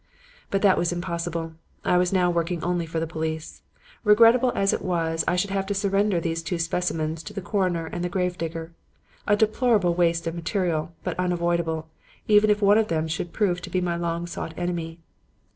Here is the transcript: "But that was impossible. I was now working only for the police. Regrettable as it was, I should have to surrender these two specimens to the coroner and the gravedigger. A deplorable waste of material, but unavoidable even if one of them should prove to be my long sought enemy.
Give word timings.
"But 0.49 0.63
that 0.63 0.79
was 0.79 0.91
impossible. 0.91 1.53
I 1.85 1.95
was 1.99 2.11
now 2.11 2.31
working 2.31 2.63
only 2.63 2.87
for 2.87 2.99
the 2.99 3.05
police. 3.05 3.61
Regrettable 4.03 4.51
as 4.55 4.73
it 4.73 4.81
was, 4.81 5.23
I 5.27 5.35
should 5.35 5.51
have 5.51 5.67
to 5.67 5.75
surrender 5.75 6.19
these 6.19 6.41
two 6.41 6.57
specimens 6.57 7.21
to 7.21 7.33
the 7.33 7.39
coroner 7.41 7.85
and 7.85 8.03
the 8.03 8.09
gravedigger. 8.09 8.73
A 9.27 9.35
deplorable 9.37 9.93
waste 9.93 10.25
of 10.25 10.33
material, 10.33 10.91
but 11.03 11.19
unavoidable 11.19 11.87
even 12.27 12.49
if 12.49 12.63
one 12.63 12.79
of 12.79 12.87
them 12.87 13.07
should 13.07 13.31
prove 13.31 13.61
to 13.61 13.69
be 13.69 13.79
my 13.79 13.95
long 13.95 14.25
sought 14.25 14.55
enemy. 14.57 14.97